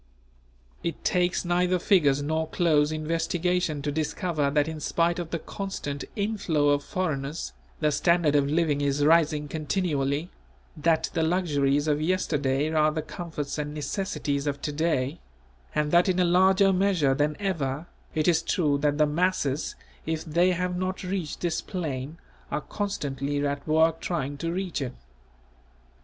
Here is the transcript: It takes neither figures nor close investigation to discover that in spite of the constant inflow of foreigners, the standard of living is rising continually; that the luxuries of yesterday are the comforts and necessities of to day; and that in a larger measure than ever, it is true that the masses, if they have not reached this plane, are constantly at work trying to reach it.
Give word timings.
It 0.81 1.03
takes 1.03 1.45
neither 1.45 1.77
figures 1.77 2.23
nor 2.23 2.47
close 2.49 2.91
investigation 2.91 3.83
to 3.83 3.91
discover 3.91 4.49
that 4.49 4.67
in 4.67 4.79
spite 4.79 5.19
of 5.19 5.29
the 5.29 5.37
constant 5.37 6.05
inflow 6.15 6.69
of 6.69 6.83
foreigners, 6.83 7.53
the 7.81 7.91
standard 7.91 8.33
of 8.35 8.47
living 8.49 8.81
is 8.81 9.05
rising 9.05 9.47
continually; 9.47 10.31
that 10.75 11.11
the 11.13 11.21
luxuries 11.21 11.87
of 11.87 12.01
yesterday 12.01 12.71
are 12.71 12.89
the 12.91 13.03
comforts 13.03 13.59
and 13.59 13.75
necessities 13.75 14.47
of 14.47 14.59
to 14.63 14.71
day; 14.71 15.19
and 15.75 15.91
that 15.91 16.09
in 16.09 16.17
a 16.19 16.25
larger 16.25 16.73
measure 16.73 17.13
than 17.13 17.35
ever, 17.39 17.85
it 18.15 18.27
is 18.27 18.41
true 18.41 18.79
that 18.79 18.97
the 18.97 19.05
masses, 19.05 19.75
if 20.07 20.25
they 20.25 20.53
have 20.53 20.75
not 20.75 21.03
reached 21.03 21.41
this 21.41 21.61
plane, 21.61 22.17
are 22.49 22.61
constantly 22.61 23.45
at 23.45 23.67
work 23.67 23.99
trying 24.01 24.35
to 24.35 24.51
reach 24.51 24.81
it. 24.81 24.93